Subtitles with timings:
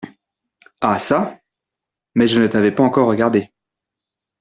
[0.81, 1.39] Ah çà!
[2.15, 3.51] mais je ne t’avais pas encore regardé…